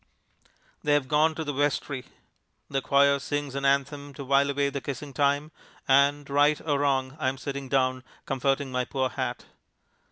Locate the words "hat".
9.09-9.45